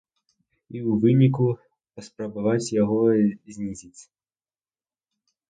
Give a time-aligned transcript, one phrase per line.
[0.75, 1.45] І ў выніку
[1.99, 2.97] паспрабаваць яго
[3.59, 4.01] знізіць.